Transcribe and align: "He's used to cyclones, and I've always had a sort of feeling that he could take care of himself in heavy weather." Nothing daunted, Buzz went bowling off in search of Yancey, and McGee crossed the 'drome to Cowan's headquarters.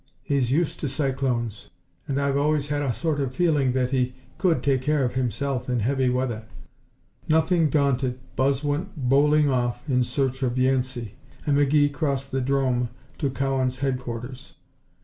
"He's 0.23 0.51
used 0.51 0.79
to 0.79 0.89
cyclones, 0.89 1.69
and 2.07 2.19
I've 2.19 2.35
always 2.35 2.69
had 2.69 2.81
a 2.81 2.91
sort 2.91 3.19
of 3.19 3.35
feeling 3.35 3.73
that 3.73 3.91
he 3.91 4.15
could 4.39 4.63
take 4.63 4.81
care 4.81 5.03
of 5.03 5.13
himself 5.13 5.69
in 5.69 5.81
heavy 5.81 6.09
weather." 6.09 6.45
Nothing 7.29 7.69
daunted, 7.69 8.17
Buzz 8.35 8.63
went 8.63 8.95
bowling 8.97 9.51
off 9.51 9.87
in 9.87 10.03
search 10.03 10.41
of 10.41 10.57
Yancey, 10.57 11.13
and 11.45 11.55
McGee 11.55 11.93
crossed 11.93 12.31
the 12.31 12.41
'drome 12.41 12.89
to 13.19 13.29
Cowan's 13.29 13.77
headquarters. 13.77 14.55